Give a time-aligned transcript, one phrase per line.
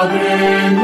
[0.00, 0.80] ¿Qué tal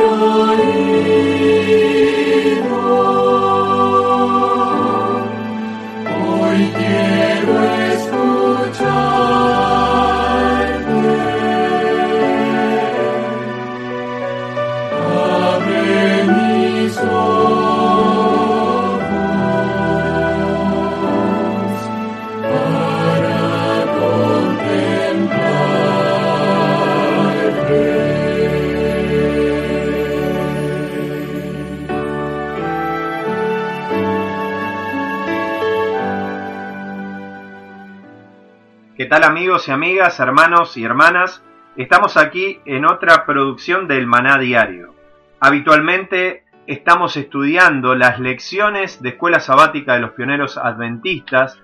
[39.26, 41.42] amigos y amigas, hermanos y hermanas?
[41.76, 44.94] Estamos aquí en otra producción del Maná Diario.
[45.40, 51.60] Habitualmente estamos estudiando las lecciones de escuela sabática de los pioneros adventistas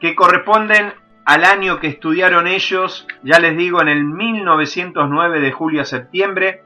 [0.00, 0.92] que corresponden
[1.24, 6.62] al año que estudiaron ellos, ya les digo, en el 1909 de julio a septiembre,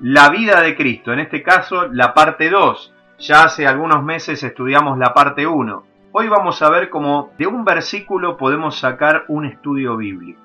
[0.00, 2.94] la vida de Cristo, en este caso la parte 2.
[3.18, 5.89] Ya hace algunos meses estudiamos la parte 1.
[6.12, 10.40] Hoy vamos a ver cómo de un versículo podemos sacar un estudio bíblico.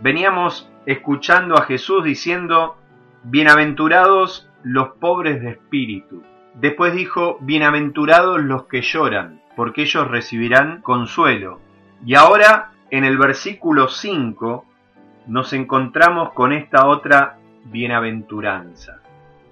[0.00, 2.78] Veníamos escuchando a Jesús diciendo,
[3.24, 6.22] bienaventurados los pobres de espíritu.
[6.54, 11.60] Después dijo, bienaventurados los que lloran, porque ellos recibirán consuelo.
[12.02, 14.64] Y ahora, en el versículo 5,
[15.26, 19.02] nos encontramos con esta otra bienaventuranza.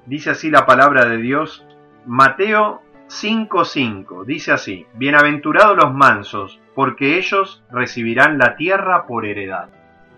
[0.06, 1.62] Dice así la palabra de Dios,
[2.06, 9.70] Mateo 5.5 dice así, Bienaventurados los mansos, porque ellos recibirán la tierra por heredad.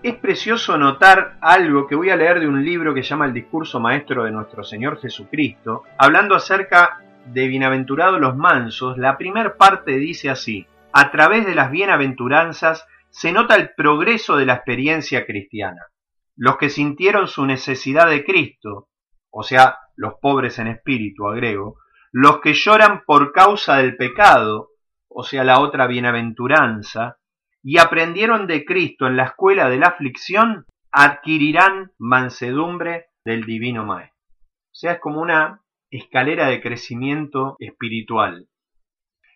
[0.02, 3.78] Es precioso notar algo que voy a leer de un libro que llama El discurso
[3.78, 10.28] maestro de nuestro Señor Jesucristo, hablando acerca de bienaventurados los mansos, la primera parte dice
[10.28, 15.86] así, a través de las bienaventuranzas se nota el progreso de la experiencia cristiana.
[16.34, 18.88] Los que sintieron su necesidad de Cristo,
[19.30, 21.76] o sea, los pobres en espíritu, agrego,
[22.12, 24.70] los que lloran por causa del pecado,
[25.08, 27.18] o sea, la otra bienaventuranza,
[27.62, 34.18] y aprendieron de Cristo en la escuela de la aflicción, adquirirán mansedumbre del Divino Maestro.
[34.42, 38.48] O sea, es como una escalera de crecimiento espiritual.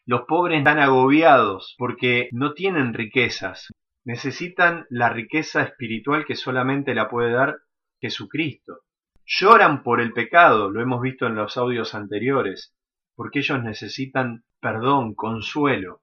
[0.07, 3.69] Los pobres están agobiados porque no tienen riquezas,
[4.05, 7.59] necesitan la riqueza espiritual que solamente la puede dar
[8.01, 8.81] Jesucristo
[9.27, 12.75] lloran por el pecado, lo hemos visto en los audios anteriores,
[13.15, 16.01] porque ellos necesitan perdón, consuelo.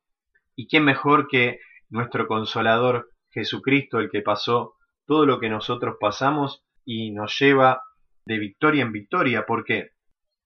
[0.56, 1.60] ¿Y quién mejor que
[1.90, 4.76] nuestro consolador Jesucristo, el que pasó
[5.08, 7.82] todo lo que nosotros pasamos y nos lleva
[8.24, 9.48] de victoria en victoria?
[9.48, 9.94] ¿Por qué?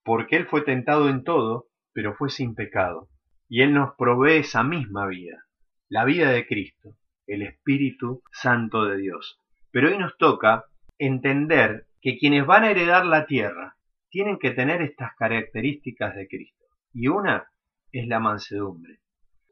[0.02, 3.10] Porque Él fue tentado en todo, pero fue sin pecado.
[3.50, 5.44] Y Él nos provee esa misma vida,
[5.90, 6.96] la vida de Cristo,
[7.28, 9.42] el Espíritu Santo de Dios.
[9.72, 10.64] Pero hoy nos toca
[10.98, 13.78] entender que quienes van a heredar la tierra
[14.12, 16.64] tienen que tener estas características de Cristo.
[16.94, 17.50] Y una
[17.92, 19.00] es la mansedumbre.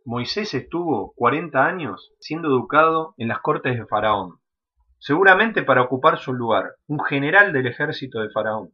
[0.05, 4.39] Moisés estuvo 40 años siendo educado en las cortes de Faraón,
[4.99, 8.69] seguramente para ocupar su lugar, un general del ejército de Faraón.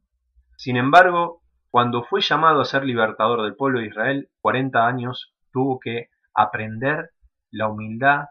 [0.57, 5.79] Sin embargo, cuando fue llamado a ser libertador del pueblo de Israel, 40 años tuvo
[5.79, 7.11] que aprender
[7.49, 8.25] la humildad,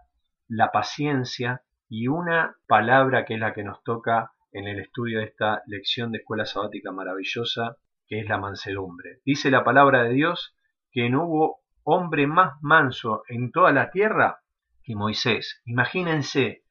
[0.46, 5.26] la paciencia y una palabra que es la que nos toca en el estudio de
[5.26, 9.20] esta lección de escuela sabática maravillosa que es la mansedumbre.
[9.24, 10.54] Dice la palabra de Dios
[10.90, 14.40] que no hubo hombre más manso en toda la tierra
[14.82, 15.60] que Moisés.
[15.66, 16.62] Imagínense,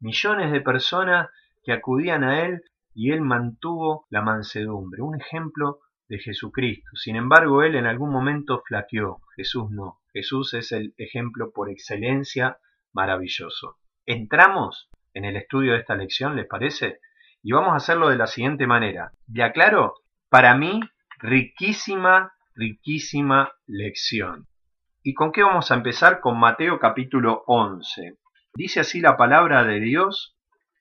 [0.00, 1.28] millones de personas
[1.62, 2.62] que acudían a él
[2.94, 6.90] y él mantuvo la mansedumbre, un ejemplo de Jesucristo.
[6.94, 10.00] Sin embargo, él en algún momento flaqueó, Jesús no.
[10.12, 12.58] Jesús es el ejemplo por excelencia
[12.92, 13.78] maravilloso.
[14.04, 17.00] ¿Entramos en el estudio de esta lección, les parece?
[17.44, 19.12] Y vamos a hacerlo de la siguiente manera.
[19.26, 19.94] ¿De aclaro?
[20.28, 20.80] Para mí,
[21.18, 24.46] riquísima, riquísima lección.
[25.02, 26.20] ¿Y con qué vamos a empezar?
[26.20, 28.16] Con Mateo capítulo 11.
[28.54, 30.36] Dice así la palabra de Dios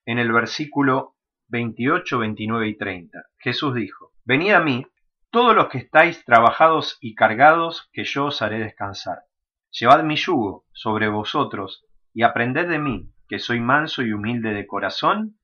[0.06, 1.16] en el versículo
[1.48, 3.24] 28, 29 y 30.
[3.40, 4.86] Jesús dijo, Venid a mí,
[5.32, 9.24] todos los que estáis trabajados y cargados, que yo os haré descansar.
[9.72, 11.84] Llevad mi yugo sobre vosotros
[12.14, 15.40] y aprended de mí, que soy manso y humilde de corazón,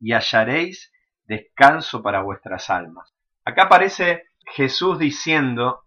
[0.00, 0.92] y hallaréis
[1.26, 3.14] descanso para vuestras almas.
[3.44, 5.84] Acá aparece Jesús diciendo,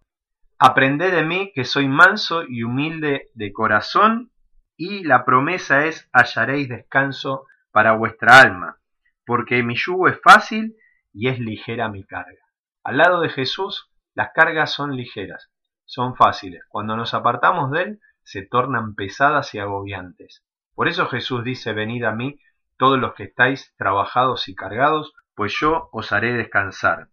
[0.58, 4.30] aprended de mí, que soy manso y humilde de corazón,
[4.76, 8.78] y la promesa es hallaréis descanso para vuestra alma,
[9.26, 10.76] porque mi yugo es fácil
[11.12, 12.42] y es ligera mi carga.
[12.82, 15.50] Al lado de Jesús, las cargas son ligeras,
[15.84, 16.62] son fáciles.
[16.68, 20.44] Cuando nos apartamos de Él, se tornan pesadas y agobiantes.
[20.74, 22.38] Por eso Jesús dice, venid a mí,
[22.76, 27.08] todos los que estáis trabajados y cargados, pues yo os haré descansar.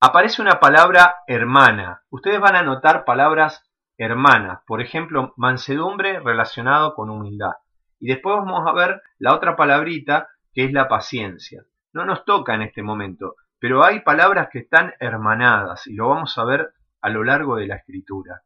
[0.00, 2.02] Aparece una palabra hermana.
[2.10, 4.60] Ustedes van a notar palabras hermanas.
[4.66, 7.52] Por ejemplo, mansedumbre relacionado con humildad.
[7.98, 11.64] Y después vamos a ver la otra palabrita que es la paciencia.
[11.92, 16.38] No nos toca en este momento, pero hay palabras que están hermanadas y lo vamos
[16.38, 18.42] a ver a lo largo de la escritura.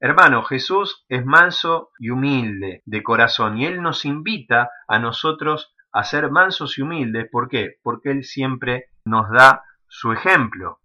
[0.00, 6.02] Hermano, Jesús es manso y humilde de corazón y Él nos invita a nosotros a
[6.02, 7.28] ser mansos y humildes.
[7.30, 7.76] ¿Por qué?
[7.82, 10.80] Porque Él siempre nos da su ejemplo.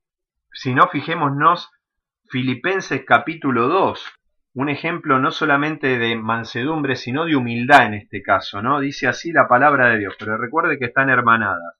[0.54, 1.72] Si no, fijémonos
[2.30, 4.06] Filipenses capítulo 2,
[4.54, 8.80] un ejemplo no solamente de mansedumbre, sino de humildad en este caso, ¿no?
[8.80, 11.76] Dice así la palabra de Dios, pero recuerde que están hermanadas.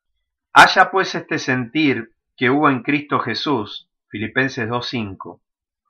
[0.52, 5.40] Haya pues este sentir que hubo en Cristo Jesús, Filipenses 2.5,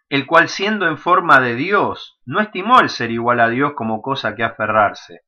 [0.10, 4.02] el cual siendo en forma de Dios, no estimó el ser igual a Dios como
[4.02, 5.22] cosa que aferrarse.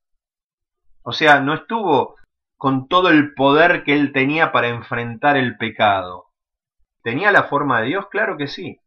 [1.02, 2.16] O sea, no estuvo
[2.56, 6.26] con todo el poder que él tenía para enfrentar el pecado.
[7.02, 8.06] ¿Tenía la forma de Dios?
[8.10, 8.78] Claro que sí.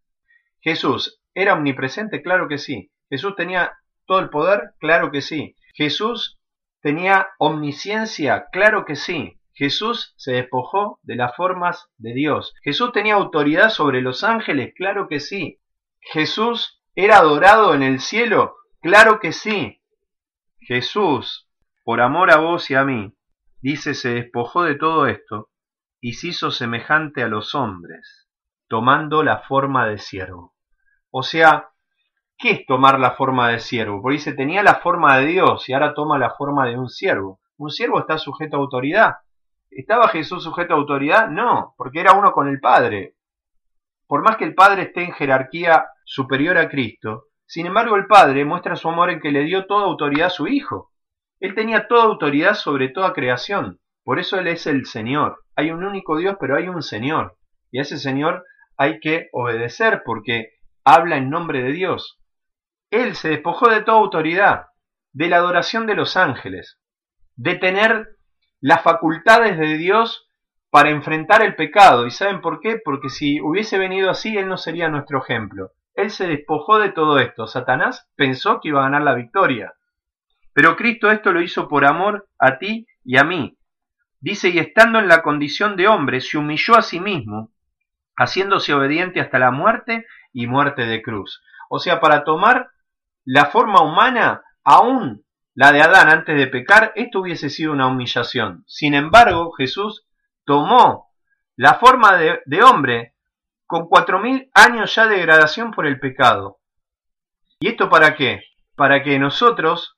[0.62, 2.22] Jesús, ¿era omnipresente?
[2.22, 2.92] Claro que sí.
[3.10, 3.74] Jesús tenía
[4.06, 4.72] todo el poder?
[4.80, 5.56] Claro que sí.
[5.74, 6.40] Jesús
[6.82, 8.48] tenía omnisciencia?
[8.52, 9.38] Claro que sí.
[9.56, 12.54] Jesús se despojó de las formas de Dios.
[12.62, 15.60] Jesús tenía autoridad sobre los ángeles, claro que sí.
[16.02, 19.82] Jesús era adorado en el cielo, claro que sí.
[20.60, 21.45] Jesús,
[21.86, 23.14] por amor a vos y a mí,
[23.62, 25.50] dice, se despojó de todo esto
[26.02, 28.28] y se hizo semejante a los hombres,
[28.68, 30.56] tomando la forma de siervo.
[31.12, 31.70] O sea,
[32.40, 34.02] ¿qué es tomar la forma de siervo?
[34.02, 37.40] Porque dice, tenía la forma de Dios y ahora toma la forma de un siervo.
[37.56, 39.18] Un siervo está sujeto a autoridad.
[39.70, 41.30] ¿Estaba Jesús sujeto a autoridad?
[41.30, 43.16] No, porque era uno con el Padre.
[44.08, 48.44] Por más que el Padre esté en jerarquía superior a Cristo, sin embargo el Padre
[48.44, 50.92] muestra su amor en que le dio toda autoridad a su Hijo.
[51.40, 53.80] Él tenía toda autoridad sobre toda creación.
[54.04, 55.44] Por eso Él es el Señor.
[55.56, 57.38] Hay un único Dios, pero hay un Señor.
[57.72, 58.44] Y a ese Señor
[58.78, 60.52] hay que obedecer porque
[60.84, 62.20] habla en nombre de Dios.
[62.92, 64.68] Él se despojó de toda autoridad,
[65.14, 66.80] de la adoración de los ángeles,
[67.36, 68.10] de tener
[68.62, 70.30] las facultades de Dios
[70.70, 72.06] para enfrentar el pecado.
[72.06, 72.80] ¿Y saben por qué?
[72.84, 75.72] Porque si hubiese venido así, Él no sería nuestro ejemplo.
[75.94, 77.48] Él se despojó de todo esto.
[77.48, 79.75] Satanás pensó que iba a ganar la victoria.
[80.56, 83.58] Pero Cristo esto lo hizo por amor a ti y a mí.
[84.22, 87.52] Dice, y estando en la condición de hombre, se humilló a sí mismo,
[88.16, 91.44] haciéndose obediente hasta la muerte y muerte de cruz.
[91.70, 92.70] O sea, para tomar
[93.26, 98.64] la forma humana, aún la de Adán antes de pecar, esto hubiese sido una humillación.
[98.66, 100.08] Sin embargo, Jesús
[100.46, 101.12] tomó
[101.58, 103.14] la forma de, hombre
[103.66, 106.60] con cuatro mil años ya de degradación por el pecado.
[107.60, 108.42] ¿Y esto para qué?
[108.78, 109.98] Para que nosotros,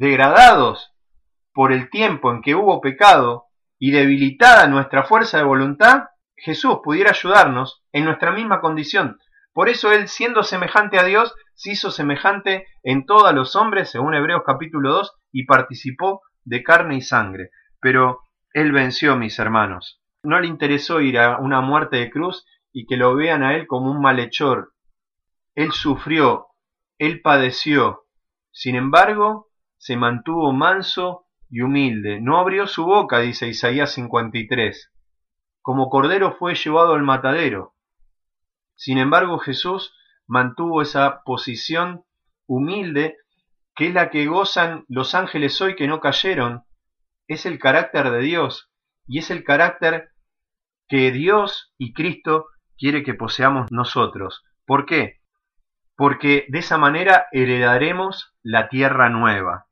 [0.00, 0.94] degradados
[1.52, 3.44] por el tiempo en que hubo pecado
[3.78, 6.04] y debilitada nuestra fuerza de voluntad,
[6.36, 9.18] Jesús pudiera ayudarnos en nuestra misma condición.
[9.52, 14.14] Por eso Él, siendo semejante a Dios, se hizo semejante en todos los hombres, según
[14.14, 17.50] Hebreos capítulo 2, y participó de carne y sangre.
[17.78, 18.20] Pero
[18.54, 20.00] él venció, mis hermanos.
[20.22, 23.66] No le interesó ir a una muerte de cruz y que lo vean a él
[23.66, 24.72] como un malhechor.
[25.54, 26.46] Él sufrió,
[26.96, 28.06] él padeció.
[28.50, 29.49] Sin embargo,
[29.80, 32.20] se mantuvo manso y humilde.
[32.20, 34.92] No abrió su boca, dice Isaías 53.
[35.62, 37.74] Como cordero fue llevado al matadero.
[38.74, 39.94] Sin embargo, Jesús
[40.26, 42.04] mantuvo esa posición
[42.46, 43.16] humilde
[43.74, 46.64] que es la que gozan los ángeles hoy que no cayeron,
[47.26, 48.70] es el carácter de Dios
[49.06, 50.10] y es el carácter
[50.88, 54.44] que Dios y Cristo quiere que poseamos nosotros.
[54.66, 55.20] ¿Por qué?
[55.96, 59.69] Porque de esa manera heredaremos la tierra nueva.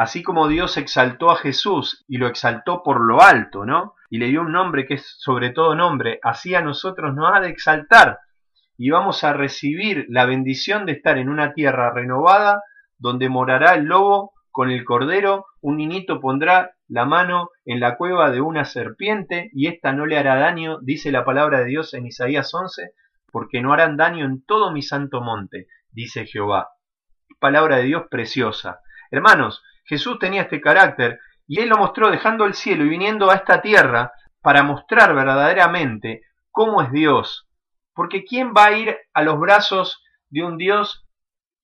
[0.00, 3.96] Así como Dios exaltó a Jesús y lo exaltó por lo alto, ¿no?
[4.08, 7.40] Y le dio un nombre que es sobre todo nombre, así a nosotros nos ha
[7.40, 8.18] de exaltar
[8.78, 12.62] y vamos a recibir la bendición de estar en una tierra renovada
[12.96, 18.30] donde morará el lobo con el cordero, un niñito pondrá la mano en la cueva
[18.30, 22.06] de una serpiente y ésta no le hará daño, dice la palabra de Dios en
[22.06, 22.92] Isaías 11,
[23.30, 26.70] porque no harán daño en todo mi santo monte, dice Jehová.
[27.38, 28.80] Palabra de Dios preciosa.
[29.10, 31.18] Hermanos, Jesús tenía este carácter
[31.48, 36.22] y él lo mostró dejando el cielo y viniendo a esta tierra para mostrar verdaderamente
[36.52, 37.48] cómo es Dios.
[37.92, 41.08] Porque ¿quién va a ir a los brazos de un Dios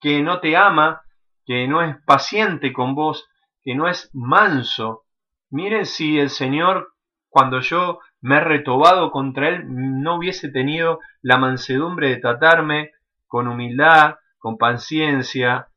[0.01, 1.03] que no te ama,
[1.45, 3.29] que no es paciente con vos,
[3.63, 5.05] que no es manso?
[5.49, 6.95] Miren si el Señor,
[7.29, 12.91] cuando yo me he retobado contra Él, no hubiese tenido la mansedumbre de tratarme
[13.29, 15.69] con humildad, con paciencia,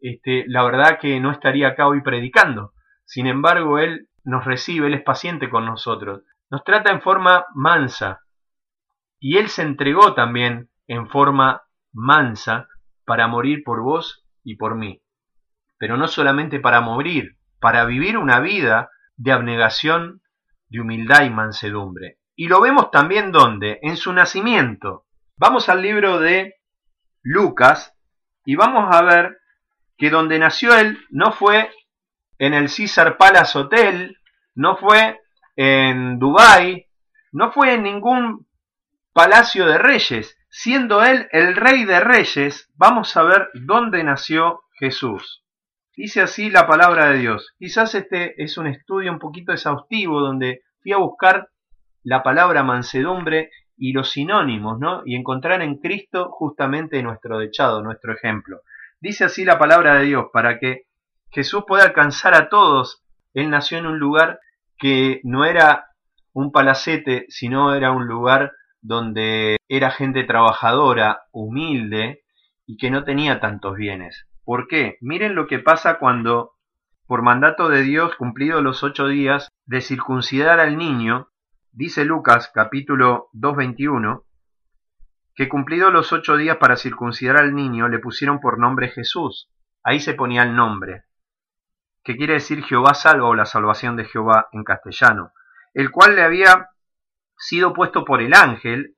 [0.00, 2.72] este, la verdad que no estaría acá hoy predicando.
[3.04, 6.22] Sin embargo, Él nos recibe, Él es paciente con nosotros.
[6.50, 8.20] Nos trata en forma mansa.
[9.18, 11.62] Y Él se entregó también en forma
[11.92, 12.68] mansa
[13.04, 15.02] para morir por vos y por mí.
[15.78, 20.22] Pero no solamente para morir, para vivir una vida de abnegación,
[20.68, 22.18] de humildad y mansedumbre.
[22.34, 23.78] Y lo vemos también donde?
[23.82, 25.06] En su nacimiento.
[25.38, 26.54] Vamos al libro de
[27.22, 27.94] Lucas
[28.44, 29.38] y vamos a ver
[29.96, 31.70] que donde nació él no fue
[32.38, 34.18] en el Caesar Palace Hotel,
[34.54, 35.20] no fue
[35.56, 36.86] en Dubai,
[37.32, 38.46] no fue en ningún
[39.12, 45.42] palacio de reyes, siendo él el rey de reyes, vamos a ver dónde nació Jesús.
[45.96, 47.54] Dice así la palabra de Dios.
[47.58, 51.48] Quizás este es un estudio un poquito exhaustivo donde fui a buscar
[52.02, 55.02] la palabra mansedumbre y los sinónimos, ¿no?
[55.06, 58.60] Y encontrar en Cristo justamente nuestro dechado, nuestro ejemplo.
[59.00, 60.86] Dice así la palabra de Dios, para que
[61.30, 63.02] Jesús pueda alcanzar a todos.
[63.34, 64.40] Él nació en un lugar
[64.78, 65.88] que no era
[66.32, 72.22] un palacete, sino era un lugar donde era gente trabajadora, humilde
[72.66, 74.26] y que no tenía tantos bienes.
[74.44, 74.96] ¿Por qué?
[75.00, 76.52] Miren lo que pasa cuando,
[77.06, 81.28] por mandato de Dios, cumplidos los ocho días de circuncidar al niño,
[81.72, 84.22] dice Lucas capítulo 2.21,
[85.36, 89.50] que cumplidos los ocho días para circuncidar al niño, le pusieron por nombre Jesús.
[89.84, 91.04] Ahí se ponía el nombre,
[92.02, 95.32] que quiere decir Jehová salva o la salvación de Jehová en castellano,
[95.74, 96.70] el cual le había
[97.36, 98.96] sido puesto por el ángel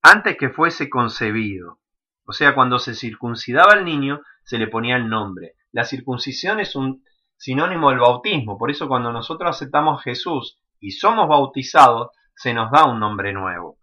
[0.00, 1.80] antes que fuese concebido.
[2.24, 5.54] O sea, cuando se circuncidaba al niño, se le ponía el nombre.
[5.72, 7.02] La circuncisión es un
[7.36, 12.70] sinónimo del bautismo, por eso cuando nosotros aceptamos a Jesús y somos bautizados, se nos
[12.70, 13.79] da un nombre nuevo.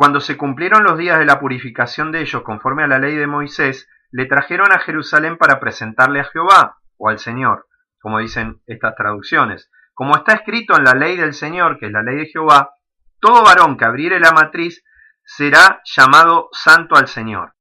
[0.00, 3.26] Cuando se cumplieron los días de la purificación de ellos conforme a la ley de
[3.26, 7.66] Moisés, le trajeron a Jerusalén para presentarle a Jehová o al Señor,
[8.00, 9.70] como dicen estas traducciones.
[9.92, 12.76] Como está escrito en la ley del Señor, que es la ley de Jehová,
[13.20, 14.82] todo varón que abriere la matriz
[15.22, 17.52] será llamado santo al Señor.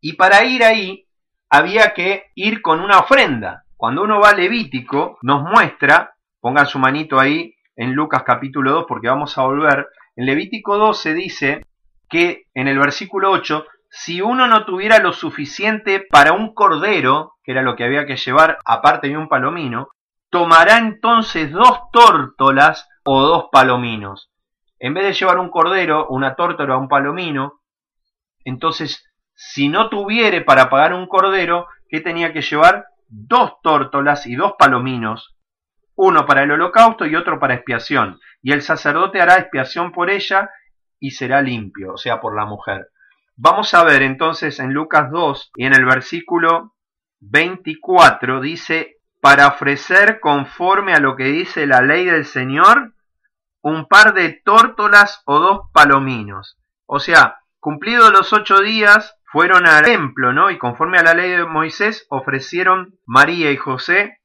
[0.00, 1.06] Y para ir ahí
[1.48, 3.66] había que ir con una ofrenda.
[3.76, 8.86] Cuando uno va a Levítico, nos muestra, pongan su manito ahí en Lucas capítulo 2
[8.88, 11.66] porque vamos a volver, en Levítico 12 dice
[12.08, 17.52] que en el versículo 8, si uno no tuviera lo suficiente para un cordero, que
[17.52, 19.88] era lo que había que llevar aparte de un palomino,
[20.30, 24.30] tomará entonces dos tórtolas o dos palominos.
[24.78, 27.60] En vez de llevar un cordero, una tórtola o un palomino,
[28.44, 29.04] entonces,
[29.34, 32.86] si no tuviere para pagar un cordero, ¿qué tenía que llevar?
[33.08, 35.36] Dos tórtolas y dos palominos
[36.04, 40.50] uno para el holocausto y otro para expiación, y el sacerdote hará expiación por ella
[40.98, 42.88] y será limpio, o sea, por la mujer.
[43.36, 46.74] Vamos a ver entonces en Lucas 2 y en el versículo
[47.20, 52.94] 24 dice, para ofrecer conforme a lo que dice la ley del Señor,
[53.60, 56.58] un par de tórtolas o dos palominos.
[56.84, 60.50] O sea, cumplidos los ocho días, fueron al templo, ¿no?
[60.50, 64.18] Y conforme a la ley de Moisés, ofrecieron María y José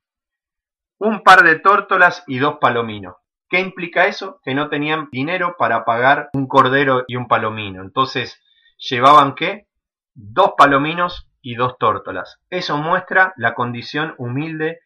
[1.00, 3.16] un par de tórtolas y dos palominos.
[3.50, 4.42] ¿Qué implica eso?
[4.44, 7.82] Que no tenían dinero para pagar un cordero y un palomino.
[7.82, 8.42] Entonces,
[8.77, 9.68] ¿llevaban qué?
[10.13, 12.39] Dos palominos y dos tórtolas.
[12.50, 14.82] Eso muestra la condición humilde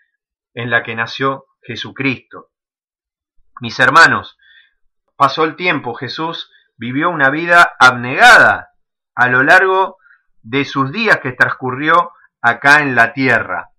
[0.54, 2.50] en la que nació Jesucristo.
[3.62, 4.38] Mis hermanos,
[5.16, 8.72] pasó el tiempo, Jesús vivió una vida abnegada
[9.16, 9.98] a lo largo
[10.42, 13.71] de sus días que transcurrió acá en la tierra.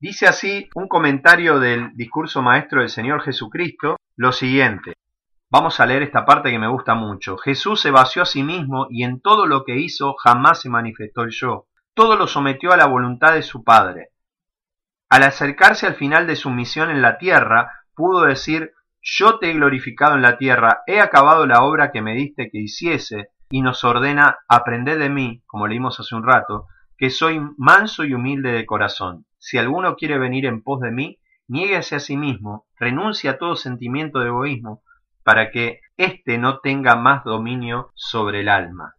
[0.00, 4.94] Dice así un comentario del discurso maestro del Señor Jesucristo lo siguiente.
[5.50, 7.36] Vamos a leer esta parte que me gusta mucho.
[7.36, 11.20] Jesús se vació a sí mismo y en todo lo que hizo jamás se manifestó
[11.20, 11.66] el yo.
[11.92, 14.08] Todo lo sometió a la voluntad de su Padre.
[15.10, 19.54] Al acercarse al final de su misión en la tierra, pudo decir, yo te he
[19.54, 23.84] glorificado en la tierra, he acabado la obra que me diste que hiciese, y nos
[23.84, 26.68] ordena, aprended de mí, como leímos hace un rato,
[27.00, 29.24] que soy manso y humilde de corazón.
[29.38, 33.56] Si alguno quiere venir en pos de mí, niéguese a sí mismo, renuncie a todo
[33.56, 34.82] sentimiento de egoísmo,
[35.24, 38.96] para que éste no tenga más dominio sobre el alma.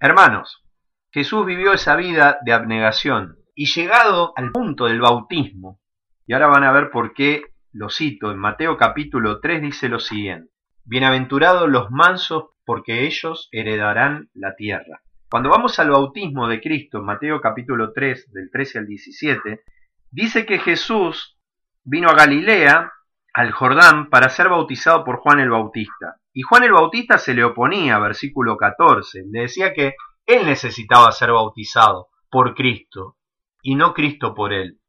[0.00, 0.64] Hermanos,
[1.10, 5.80] Jesús vivió esa vida de abnegación, y llegado al punto del bautismo,
[6.26, 7.42] y ahora van a ver por qué
[7.72, 10.50] lo cito, en Mateo capítulo 3 dice lo siguiente,
[10.84, 15.02] Bienaventurados los mansos, porque ellos heredarán la tierra.
[15.30, 19.62] Cuando vamos al bautismo de Cristo, en Mateo capítulo 3, del 13 al 17,
[20.10, 21.38] dice que Jesús
[21.84, 22.90] vino a Galilea,
[23.34, 26.16] al Jordán, para ser bautizado por Juan el Bautista.
[26.32, 31.30] Y Juan el Bautista se le oponía, versículo 14, le decía que él necesitaba ser
[31.32, 33.18] bautizado por Cristo
[33.60, 34.80] y no Cristo por él.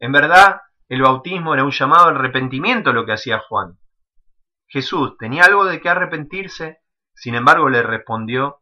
[0.00, 0.60] En verdad,
[0.90, 3.78] el bautismo era un llamado al arrepentimiento lo que hacía Juan.
[4.68, 6.80] Jesús tenía algo de qué arrepentirse,
[7.14, 8.61] sin embargo le respondió,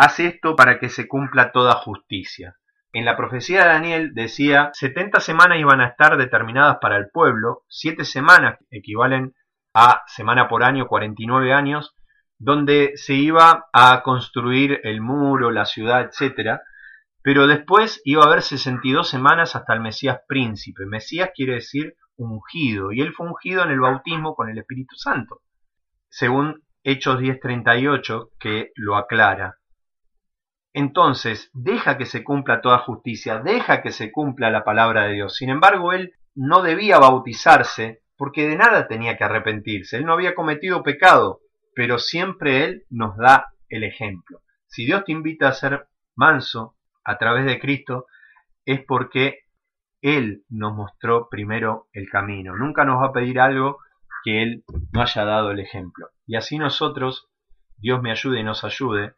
[0.00, 2.56] haz esto para que se cumpla toda justicia.
[2.94, 7.64] En la profecía de Daniel decía, 70 semanas iban a estar determinadas para el pueblo,
[7.68, 9.34] 7 semanas equivalen
[9.74, 11.94] a semana por año, 49 años,
[12.38, 16.62] donde se iba a construir el muro, la ciudad, etcétera,
[17.22, 20.86] pero después iba a haber 62 semanas hasta el Mesías príncipe.
[20.86, 25.42] Mesías quiere decir ungido, y él fue ungido en el bautismo con el Espíritu Santo,
[26.08, 29.59] según Hechos 10:38, que lo aclara.
[30.72, 35.36] Entonces, deja que se cumpla toda justicia, deja que se cumpla la palabra de Dios.
[35.36, 39.96] Sin embargo, él no debía bautizarse porque de nada tenía que arrepentirse.
[39.96, 41.40] Él no había cometido pecado,
[41.74, 44.42] pero siempre él nos da el ejemplo.
[44.66, 48.06] Si Dios te invita a ser manso, a través de Cristo
[48.64, 49.40] es porque
[50.00, 52.56] Él nos mostró primero el camino.
[52.56, 53.78] Nunca nos va a pedir algo
[54.24, 56.08] que Él no haya dado el ejemplo.
[56.26, 57.28] Y así nosotros,
[57.78, 59.14] Dios me ayude y nos ayude,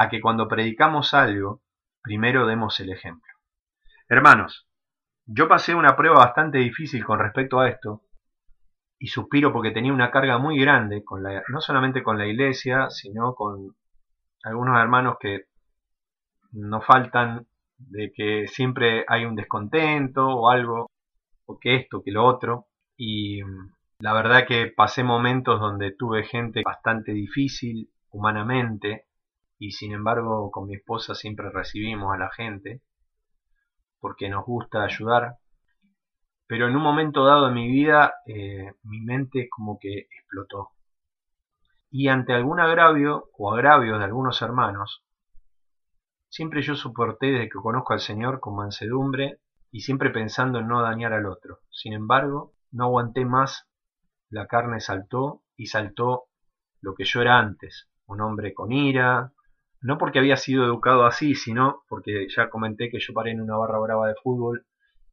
[0.00, 1.60] a que cuando predicamos algo,
[2.00, 3.32] primero demos el ejemplo.
[4.08, 4.68] Hermanos,
[5.26, 8.02] yo pasé una prueba bastante difícil con respecto a esto,
[9.00, 12.90] y suspiro porque tenía una carga muy grande, con la, no solamente con la iglesia,
[12.90, 13.74] sino con
[14.44, 15.46] algunos hermanos que
[16.52, 20.92] no faltan de que siempre hay un descontento o algo,
[21.46, 26.22] o que esto, que lo otro, y mm, la verdad que pasé momentos donde tuve
[26.22, 29.07] gente bastante difícil humanamente,
[29.58, 32.82] y sin embargo con mi esposa siempre recibimos a la gente,
[34.00, 35.38] porque nos gusta ayudar,
[36.46, 40.70] pero en un momento dado de mi vida eh, mi mente como que explotó.
[41.90, 45.02] Y ante algún agravio o agravio de algunos hermanos,
[46.30, 49.40] Siempre yo soporté desde que conozco al Señor con mansedumbre
[49.70, 51.60] y siempre pensando en no dañar al otro.
[51.70, 53.66] Sin embargo, no aguanté más,
[54.28, 56.24] la carne saltó y saltó
[56.80, 59.32] lo que yo era antes, un hombre con ira,
[59.80, 63.56] no porque había sido educado así, sino porque ya comenté que yo paré en una
[63.56, 64.66] barra brava de fútbol,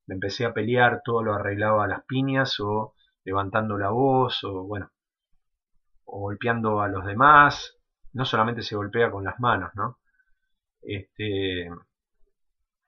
[0.07, 4.63] me empecé a pelear, todo lo arreglaba a las piñas o levantando la voz o
[4.63, 4.91] bueno,
[6.05, 7.77] o golpeando a los demás,
[8.13, 9.97] no solamente se golpea con las manos, ¿no?
[10.85, 11.69] este,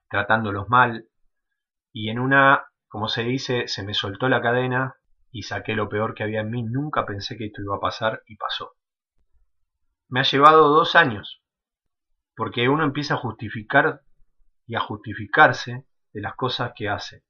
[0.08, 1.08] tratándolos mal,
[1.92, 4.96] y en una, como se dice, se me soltó la cadena
[5.30, 8.22] y saqué lo peor que había en mí, nunca pensé que esto iba a pasar
[8.26, 8.72] y pasó.
[10.08, 11.42] Me ha llevado dos años,
[12.38, 14.02] porque uno empieza a justificar
[14.64, 17.24] y a justificarse de las cosas que hace.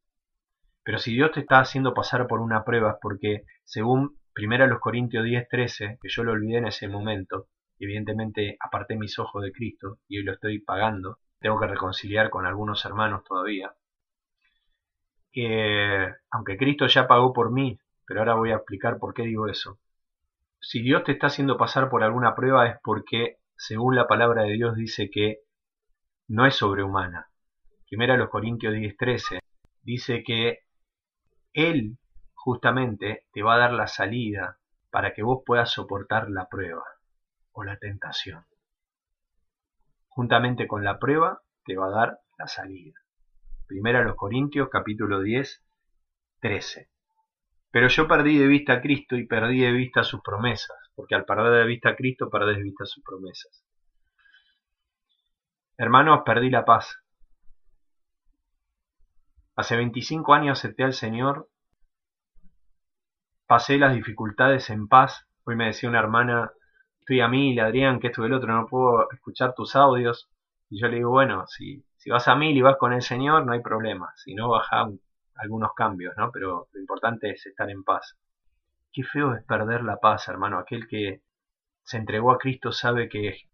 [0.85, 5.25] Pero si Dios te está haciendo pasar por una prueba es porque, según 1 Corintios
[5.25, 7.47] 10:13, que yo lo olvidé en ese momento,
[7.79, 11.21] evidentemente aparté mis ojos de Cristo y hoy lo estoy pagando.
[11.41, 13.73] Tengo que reconciliar con algunos hermanos todavía.
[15.33, 19.49] Que aunque Cristo ya pagó por mí, pero ahora voy a explicar por qué digo
[19.49, 19.79] eso.
[20.61, 24.55] Si Dios te está haciendo pasar por alguna prueba es porque, según la palabra de
[24.55, 25.41] Dios, dice que
[26.29, 27.31] no es sobrehumana.
[27.89, 29.41] Primera los Corintios 10:13
[29.83, 30.61] dice que
[31.53, 31.99] Él
[32.35, 34.59] justamente te va a dar la salida
[34.91, 36.85] para que vos puedas soportar la prueba
[37.65, 38.45] la tentación.
[40.09, 42.99] Juntamente con la prueba te va a dar la salida.
[43.67, 45.65] Primera los Corintios capítulo 10,
[46.41, 46.91] 13.
[47.71, 51.25] Pero yo perdí de vista a Cristo y perdí de vista sus promesas, porque al
[51.25, 53.65] perder de vista a Cristo perdés de vista sus promesas.
[55.77, 56.99] Hermanos, perdí la paz.
[59.55, 61.49] Hace 25 años acepté al Señor,
[63.47, 65.29] pasé las dificultades en paz.
[65.45, 66.51] Hoy me decía una hermana,
[66.99, 70.29] estoy a mil, Adrián, que esto el otro, no puedo escuchar tus audios.
[70.69, 73.47] Y yo le digo, bueno, si, si vas a mil y vas con el Señor,
[73.47, 74.13] no hay problema.
[74.17, 74.89] Si no, baja
[75.37, 76.33] algunos cambios, ¿no?
[76.33, 78.17] Pero lo importante es estar en paz.
[78.99, 80.59] Qué feo es perder la paz, hermano.
[80.59, 81.23] Aquel que
[81.85, 83.49] se entregó a Cristo sabe que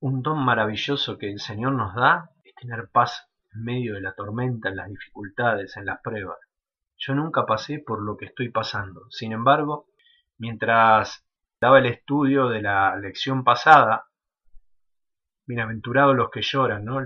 [0.00, 4.12] un don maravilloso que el Señor nos da es tener paz en medio de la
[4.16, 6.36] tormenta, en las dificultades, en las pruebas.
[6.98, 9.08] Yo nunca pasé por lo que estoy pasando.
[9.10, 9.86] Sin embargo,
[10.36, 11.24] mientras
[11.60, 14.06] daba el estudio de la lección pasada,
[15.46, 16.98] bienaventurados los que lloran, ¿no?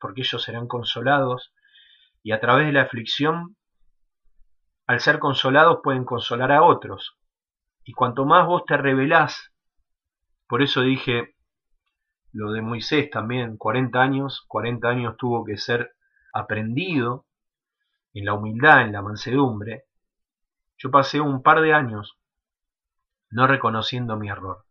[0.00, 1.54] porque ellos serán consolados,
[2.24, 3.54] y a través de la aflicción,
[4.88, 7.18] al ser consolados, pueden consolar a otros.
[7.84, 9.52] Y cuanto más vos te revelás,
[10.46, 11.34] por eso dije
[12.32, 15.94] lo de Moisés también, 40 años, 40 años tuvo que ser
[16.32, 17.26] aprendido
[18.14, 19.84] en la humildad, en la mansedumbre.
[20.78, 22.18] Yo pasé un par de años
[23.30, 24.64] no reconociendo mi error.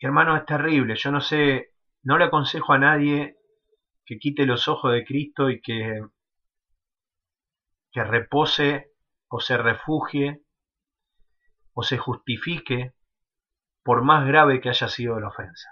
[0.00, 1.72] hermano, es terrible, yo no sé
[2.02, 3.36] no le aconsejo a nadie
[4.04, 6.00] que quite los ojos de Cristo y que,
[7.92, 8.92] que repose
[9.28, 10.42] o se refugie
[11.74, 12.94] o se justifique
[13.82, 15.70] por más grave que haya sido la ofensa.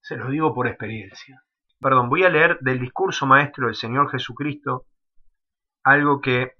[0.00, 1.42] Se lo digo por experiencia.
[1.80, 4.86] Perdón, voy a leer del discurso maestro del Señor Jesucristo
[5.82, 6.52] algo que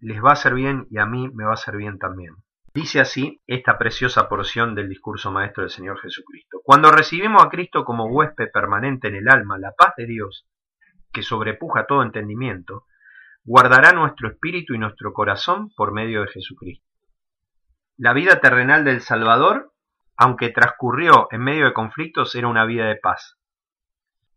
[0.00, 2.34] les va a hacer bien y a mí me va a hacer bien también.
[2.72, 6.60] Dice así esta preciosa porción del discurso maestro del Señor Jesucristo.
[6.64, 10.48] Cuando recibimos a Cristo como huésped permanente en el alma, la paz de Dios,
[11.12, 12.86] que sobrepuja todo entendimiento,
[13.44, 16.86] guardará nuestro espíritu y nuestro corazón por medio de Jesucristo.
[17.96, 19.72] La vida terrenal del Salvador,
[20.16, 23.38] aunque transcurrió en medio de conflictos, era una vida de paz.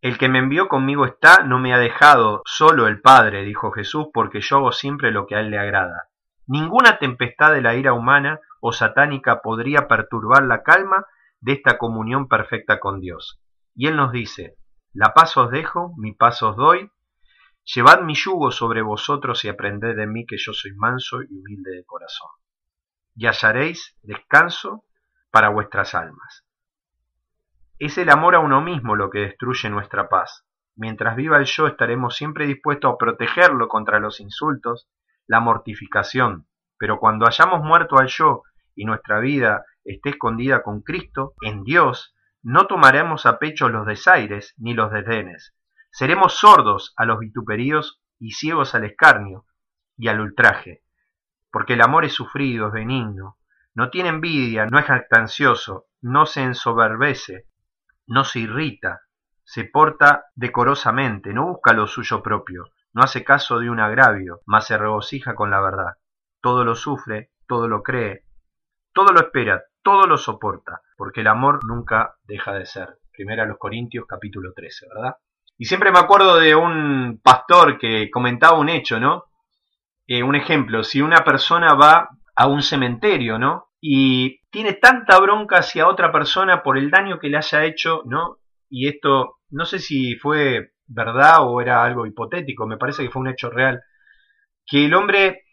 [0.02, 4.08] El que me envió conmigo está, no me ha dejado solo el Padre, dijo Jesús,
[4.14, 6.10] porque yo hago siempre lo que a él le agrada.
[6.46, 11.06] Ninguna tempestad de la ira humana o satánica podría perturbar la calma
[11.42, 13.42] de esta comunión perfecta con Dios.
[13.76, 14.56] Y Él nos dice,
[14.94, 16.90] la paz os dejo, mi paz os doy,
[17.74, 21.72] llevad mi yugo sobre vosotros y aprended de mí que yo soy manso y humilde
[21.72, 22.30] de corazón.
[23.16, 24.86] Y hallaréis descanso
[25.32, 26.46] para vuestras almas.
[27.80, 30.46] Es el amor a uno mismo lo que destruye nuestra paz.
[30.76, 34.88] Mientras viva el yo estaremos siempre dispuestos a protegerlo contra los insultos,
[35.26, 38.44] la mortificación, pero cuando hayamos muerto al yo
[38.76, 44.54] y nuestra vida esté escondida con Cristo, en Dios, no tomaremos a pecho los desaires
[44.58, 45.54] ni los desdenes.
[45.98, 49.48] Seremos sordos a los vituperíos y ciegos al escarnio
[49.98, 50.84] y al ultraje,
[51.52, 53.40] porque el amor es sufrido, es benigno,
[53.74, 57.48] no tiene envidia, no es jactancioso, no se ensoberbece,
[58.06, 59.02] no se irrita,
[59.44, 64.68] se porta decorosamente, no busca lo suyo propio, no hace caso de un agravio, mas
[64.68, 65.94] se regocija con la verdad.
[66.42, 68.24] Todo lo sufre, todo lo cree,
[68.94, 73.00] todo lo espera, todo lo soporta, porque el amor nunca deja de ser.
[73.12, 75.16] Primera los Corintios capítulo 13, ¿verdad?
[75.58, 79.26] Y siempre me acuerdo de un pastor que comentaba un hecho, ¿no?
[80.08, 83.70] Eh, un ejemplo, si una persona va a un cementerio, ¿no?
[83.82, 88.38] Y tiene tanta bronca hacia otra persona por el daño que le haya hecho, ¿no?
[88.70, 93.22] Y esto, no sé si fue verdad o era algo hipotético, me parece que fue
[93.22, 93.82] un hecho real,
[94.66, 95.44] que el hombre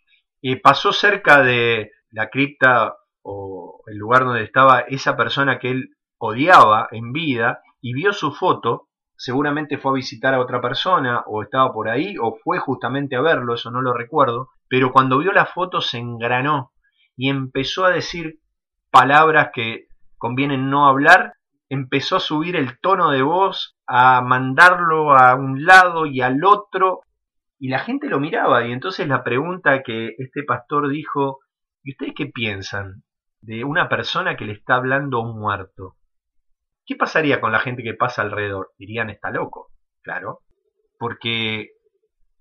[0.42, 5.96] eh, pasó cerca de la cripta o el lugar donde estaba esa persona que él
[6.18, 11.42] odiaba en vida y vio su foto, seguramente fue a visitar a otra persona o
[11.42, 15.33] estaba por ahí o fue justamente a verlo, eso no lo recuerdo, pero cuando vio
[15.33, 16.72] la foto se engranó
[17.16, 18.40] y empezó a decir
[18.90, 19.87] palabras que
[20.18, 21.35] convienen no hablar
[21.68, 27.00] empezó a subir el tono de voz, a mandarlo a un lado y al otro,
[27.59, 31.40] y la gente lo miraba, y entonces la pregunta que este pastor dijo,
[31.83, 33.03] ¿y ustedes qué piensan
[33.40, 35.96] de una persona que le está hablando a un muerto?
[36.86, 38.72] ¿Qué pasaría con la gente que pasa alrededor?
[38.76, 39.70] Dirían, está loco,
[40.02, 40.40] claro,
[40.98, 41.70] porque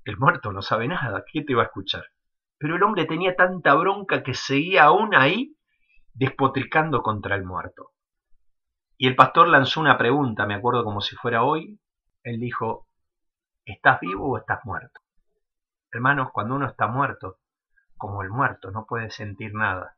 [0.04, 2.04] el muerto no sabe nada, ¿qué te va a escuchar?
[2.58, 5.56] Pero el hombre tenía tanta bronca que seguía aún ahí
[6.14, 7.92] despotricando contra el muerto.
[8.98, 11.80] Y el pastor lanzó una pregunta, me acuerdo como si fuera hoy.
[12.24, 12.88] Él dijo,
[13.66, 15.00] ¿estás vivo o estás muerto?
[15.92, 17.40] Hermanos, cuando uno está muerto,
[17.96, 19.98] como el muerto, no puede sentir nada.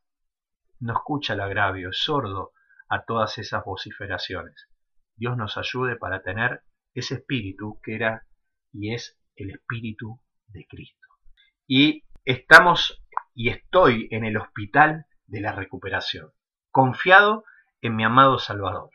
[0.80, 2.55] No escucha el agravio, es sordo
[2.90, 4.68] a todas esas vociferaciones.
[5.16, 6.62] Dios nos ayude para tener
[6.94, 8.26] ese espíritu que era
[8.72, 11.08] y es el espíritu de Cristo.
[11.68, 13.02] Y estamos
[13.34, 16.32] y estoy en el hospital de la recuperación,
[16.72, 17.44] confiado
[17.82, 18.90] en mi amado Salvador,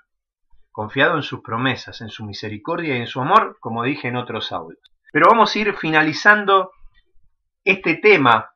[0.71, 4.53] confiado en sus promesas, en su misericordia y en su amor, como dije en otros
[4.53, 4.81] audios.
[5.13, 6.71] Pero vamos a ir finalizando
[7.65, 8.53] este tema,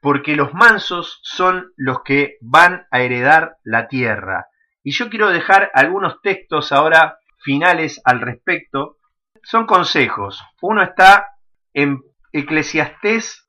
[0.00, 4.48] porque los mansos son los que van a heredar la tierra.
[4.88, 8.96] Y yo quiero dejar algunos textos ahora finales al respecto.
[9.42, 10.42] Son consejos.
[10.62, 11.32] Uno está
[11.74, 12.00] En
[12.32, 13.46] Eclesiastés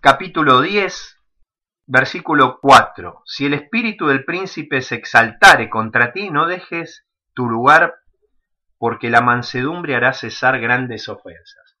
[0.00, 1.20] capítulo 10,
[1.84, 3.24] versículo 4.
[3.26, 7.96] Si el espíritu del príncipe se exaltare contra ti, no dejes tu lugar,
[8.78, 11.76] porque la mansedumbre hará cesar grandes ofensas.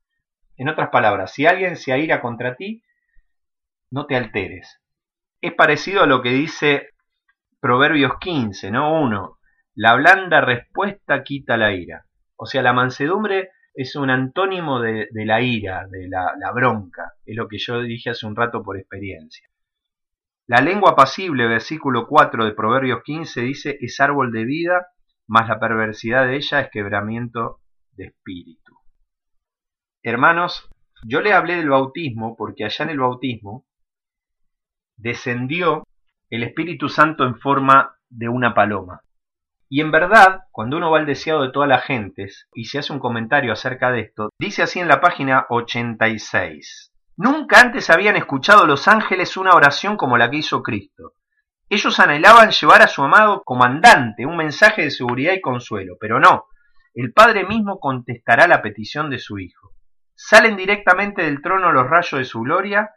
[0.58, 2.84] En otras palabras, si alguien se aira contra ti,
[3.90, 4.78] no te alteres.
[5.40, 6.90] Es parecido a lo que dice
[7.64, 9.00] Proverbios 15, ¿no?
[9.00, 9.38] 1.
[9.76, 12.04] La blanda respuesta quita la ira.
[12.36, 17.14] O sea, la mansedumbre es un antónimo de, la ira, de la, bronca.
[17.24, 19.48] Es lo que yo dije hace un rato por experiencia.
[20.46, 24.88] La lengua apacible, versículo 4 de Proverbios 15, dice, es árbol de vida,
[25.26, 28.76] mas la perversidad de ella es quebramiento de espíritu.
[30.02, 30.68] Hermanos,
[31.02, 33.64] yo le hablé del bautismo porque allá en el bautismo
[34.98, 35.83] descendió
[36.34, 39.02] el Espíritu Santo en forma de una paloma.
[39.68, 42.92] Y en verdad, cuando uno va al deseado de todas las gentes y se hace
[42.92, 46.92] un comentario acerca de esto, dice así en la página 86.
[47.16, 51.12] Nunca antes habían escuchado los ángeles una oración como la que hizo Cristo.
[51.68, 56.46] Ellos anhelaban llevar a su amado comandante un mensaje de seguridad y consuelo, pero no,
[56.94, 59.70] el Padre mismo contestará la petición de su Hijo.
[60.16, 62.90] Salen directamente del trono los rayos de su gloria,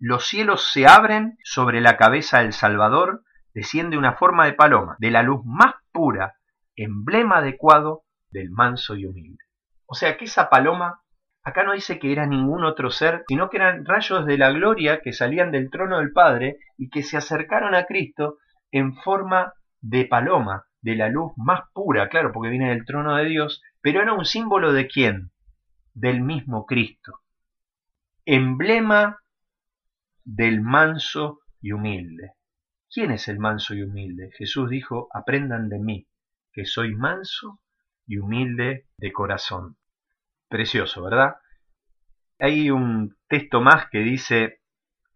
[0.00, 3.22] los cielos se abren sobre la cabeza del Salvador,
[3.54, 6.34] desciende una forma de paloma, de la luz más pura,
[6.74, 9.44] emblema adecuado del manso y humilde.
[9.86, 11.00] O sea que esa paloma
[11.42, 15.00] Acá no dice que era ningún otro ser, sino que eran rayos de la gloria
[15.00, 18.36] que salían del trono del Padre y que se acercaron a Cristo
[18.70, 23.24] en forma de paloma, de la luz más pura, claro, porque viene del trono de
[23.24, 25.30] Dios, pero era un símbolo de quién?
[25.94, 27.20] Del mismo Cristo.
[28.26, 29.18] Emblema
[30.32, 32.34] del manso y humilde.
[32.88, 34.30] ¿Quién es el manso y humilde?
[34.38, 36.08] Jesús dijo, aprendan de mí,
[36.52, 37.60] que soy manso
[38.06, 39.76] y humilde de corazón.
[40.48, 41.36] Precioso, ¿verdad?
[42.38, 44.60] Hay un texto más que dice,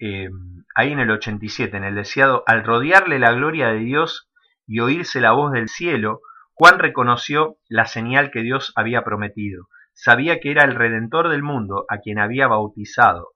[0.00, 0.28] eh,
[0.74, 4.30] ahí en el 87, en el deseado, al rodearle la gloria de Dios
[4.66, 6.22] y oírse la voz del cielo,
[6.54, 9.68] Juan reconoció la señal que Dios había prometido.
[9.92, 13.33] Sabía que era el Redentor del mundo a quien había bautizado.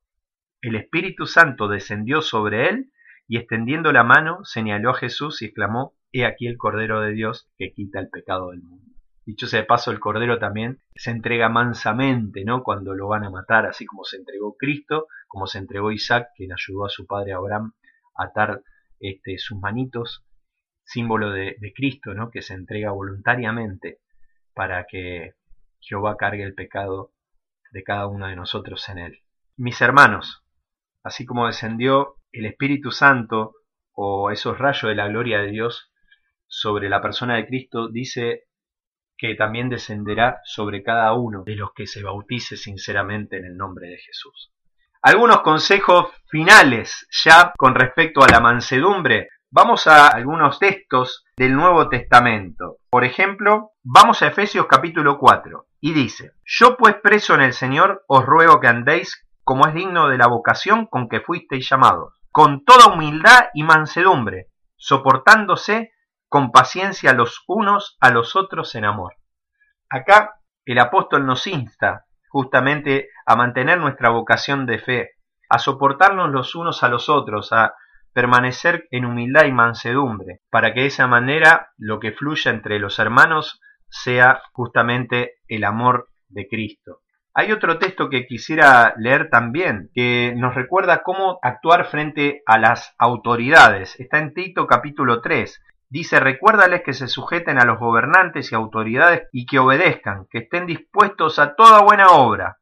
[0.61, 2.93] El Espíritu Santo descendió sobre él
[3.29, 7.49] y extendiendo la mano señaló a Jesús y exclamó, He aquí el Cordero de Dios
[7.57, 8.89] que quita el pecado del mundo.
[9.29, 12.63] Dicho sea de paso, el cordero también se entrega mansamente, ¿no?
[12.63, 16.51] Cuando lo van a matar, así como se entregó Cristo, como se entregó Isaac, quien
[16.51, 17.75] ayudó a su padre Abraham
[18.17, 18.63] a atar
[19.01, 20.25] este, sus manitos,
[20.83, 22.31] símbolo de, de Cristo, ¿no?
[22.31, 23.99] Que se entrega voluntariamente
[24.55, 25.35] para que
[25.79, 27.13] Jehová cargue el pecado
[27.71, 29.19] de cada uno de nosotros en él.
[29.59, 30.43] Mis hermanos,
[31.03, 33.55] así como descendió el Espíritu Santo
[33.93, 35.93] o esos rayos de la gloria de Dios
[36.47, 38.45] sobre la persona de Cristo, dice
[39.17, 43.89] que también descenderá sobre cada uno de los que se bautice sinceramente en el nombre
[43.89, 44.53] de Jesús.
[45.03, 49.29] Algunos consejos finales ya con respecto a la mansedumbre.
[49.51, 52.79] Vamos a algunos textos del Nuevo Testamento.
[52.91, 58.05] Por ejemplo, vamos a Efesios capítulo 4 y dice, Yo pues preso en el Señor
[58.09, 62.67] os ruego que andéis como es digno de la vocación con que fuisteis llamados, con
[62.67, 65.93] toda humildad y mansedumbre, soportándose
[66.29, 69.15] con paciencia los unos a los otros en amor.
[69.89, 70.35] Acá
[70.67, 75.13] el apóstol nos insta justamente a mantener nuestra vocación de fe,
[75.49, 77.73] a soportarnos los unos a los otros, a
[78.13, 82.99] permanecer en humildad y mansedumbre, para que de esa manera lo que fluya entre los
[82.99, 87.01] hermanos sea justamente el amor de Cristo.
[87.41, 92.97] Hay otro texto que quisiera leer también, que nos recuerda cómo actuar frente a las
[92.99, 93.95] autoridades.
[94.01, 99.29] Está en Tito capítulo 3, Dice, recuérdales que se sujeten a los gobernantes y autoridades
[99.31, 102.59] y que obedezcan, que estén dispuestos a toda buena obra,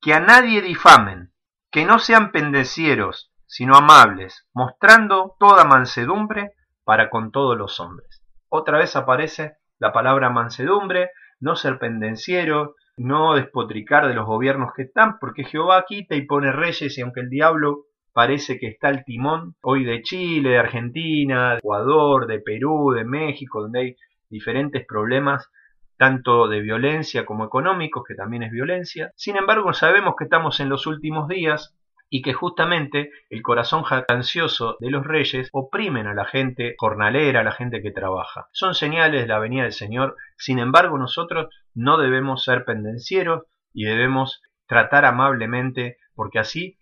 [0.00, 1.32] que a nadie difamen,
[1.70, 8.20] que no sean pendecieros, sino amables, mostrando toda mansedumbre para con todos los hombres.
[8.48, 14.82] Otra vez aparece la palabra mansedumbre, no ser pendenciero, no despotricar de los gobiernos que
[14.82, 19.04] están, porque Jehová quita y pone reyes y aunque el diablo parece que está el
[19.04, 23.96] timón hoy de Chile, de Argentina, de Ecuador, de Perú, de México, donde hay
[24.30, 25.50] diferentes problemas
[25.98, 29.12] tanto de violencia como económicos, que también es violencia.
[29.16, 31.74] Sin embargo, sabemos que estamos en los últimos días
[32.08, 37.44] y que justamente el corazón jactancioso de los reyes oprimen a la gente jornalera, a
[37.44, 38.48] la gente que trabaja.
[38.52, 43.84] Son señales de la venida del Señor, sin embargo nosotros no debemos ser pendencieros y
[43.84, 46.78] debemos tratar amablemente, porque así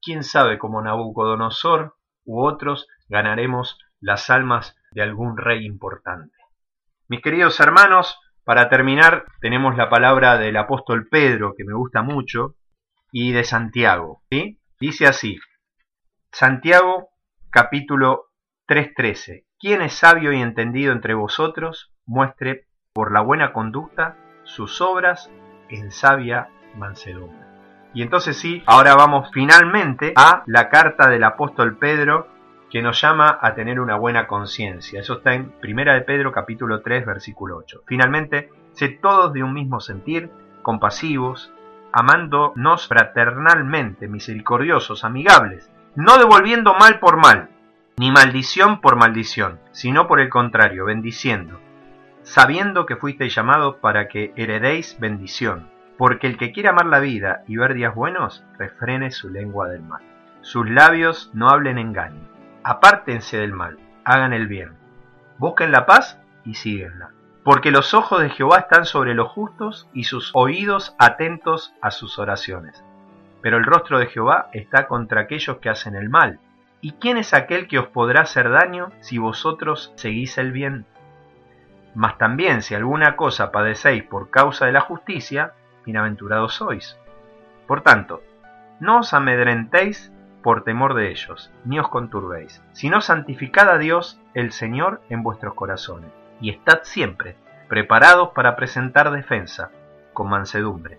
[0.00, 6.36] quién sabe como Nabucodonosor u otros ganaremos las almas de algún rey importante.
[7.08, 12.54] Mis queridos hermanos, para terminar tenemos la palabra del apóstol Pedro que me gusta mucho,
[13.12, 14.22] y de Santiago.
[14.30, 14.57] ¿sí?
[14.80, 15.40] Dice así,
[16.30, 17.08] Santiago
[17.50, 18.26] capítulo
[18.68, 19.44] 3.13.
[19.58, 25.32] Quien es sabio y entendido entre vosotros, muestre por la buena conducta sus obras
[25.68, 27.44] en sabia mansedumbre.
[27.92, 32.28] Y entonces sí, ahora vamos finalmente a la carta del apóstol Pedro
[32.70, 35.00] que nos llama a tener una buena conciencia.
[35.00, 37.82] Eso está en Primera de Pedro capítulo 3 versículo 8.
[37.84, 40.30] Finalmente, sé todos de un mismo sentir,
[40.62, 41.52] compasivos,
[41.92, 47.50] amándonos fraternalmente, misericordiosos, amigables, no devolviendo mal por mal,
[47.96, 51.60] ni maldición por maldición, sino por el contrario, bendiciendo,
[52.22, 57.42] sabiendo que fuisteis llamados para que heredéis bendición porque el que quiere amar la vida
[57.48, 60.02] y ver días buenos, refrene su lengua del mal.
[60.40, 62.22] Sus labios no hablen engaño.
[62.62, 64.72] Apártense del mal, hagan el bien.
[65.38, 67.10] Busquen la paz y síguenla.
[67.44, 72.18] Porque los ojos de Jehová están sobre los justos y sus oídos atentos a sus
[72.18, 72.84] oraciones.
[73.40, 76.40] Pero el rostro de Jehová está contra aquellos que hacen el mal.
[76.80, 80.86] ¿Y quién es aquel que os podrá hacer daño si vosotros seguís el bien?
[81.94, 86.98] Mas también si alguna cosa padecéis por causa de la justicia, bienaventurados sois.
[87.66, 88.22] Por tanto,
[88.80, 94.52] no os amedrentéis por temor de ellos, ni os conturbéis, sino santificad a Dios el
[94.52, 97.36] Señor en vuestros corazones, y estad siempre
[97.68, 99.70] preparados para presentar defensa
[100.12, 100.98] con mansedumbre